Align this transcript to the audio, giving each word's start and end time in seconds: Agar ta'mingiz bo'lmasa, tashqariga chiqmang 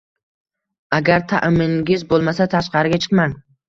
Agar 1.01 1.23
ta'mingiz 1.35 2.09
bo'lmasa, 2.11 2.53
tashqariga 2.59 3.05
chiqmang 3.07 3.43